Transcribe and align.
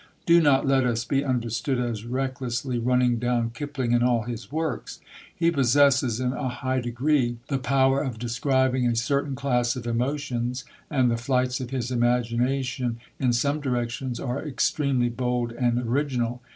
Do 0.25 0.41
not 0.41 0.65
let 0.65 0.83
us 0.83 1.05
be 1.05 1.23
understood 1.23 1.77
as 1.79 2.05
recklessly 2.05 2.79
running 2.79 3.19
down 3.19 3.51
Kipling 3.51 3.93
and 3.93 4.03
all 4.03 4.23
his 4.23 4.51
works.... 4.51 4.99
He 5.35 5.51
possesses 5.51 6.19
in 6.19 6.33
a 6.33 6.49
high 6.49 6.79
degree 6.81 7.37
the 7.49 7.59
power 7.59 8.01
of 8.01 8.17
describing 8.17 8.87
a 8.87 8.95
certain 8.95 9.35
class 9.35 9.75
of 9.75 9.85
emotions, 9.85 10.63
and 10.89 11.11
the 11.11 11.17
flights 11.17 11.59
of 11.59 11.69
his 11.69 11.91
imagination 11.91 12.97
in 13.19 13.31
some 13.31 13.59
directions 13.61 14.19
are 14.19 14.41
extremely 14.43 15.09
bold 15.09 15.51
and 15.51 15.77
original. 15.79 16.41